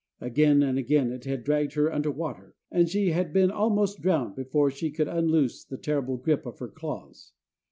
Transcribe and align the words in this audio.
Again 0.19 0.63
and 0.63 0.79
again 0.79 1.11
it 1.11 1.25
had 1.25 1.43
dragged 1.43 1.73
her 1.73 1.93
under 1.93 2.09
water, 2.09 2.55
and 2.71 2.89
she 2.89 3.11
had 3.11 3.31
been 3.31 3.51
almost 3.51 4.01
drowned 4.01 4.35
before 4.35 4.71
she 4.71 4.89
could 4.89 5.07
unloose 5.07 5.63
the 5.63 5.77
terrible 5.77 6.17
grip 6.17 6.47
of 6.47 6.57
her 6.57 6.69
claws. 6.69 7.33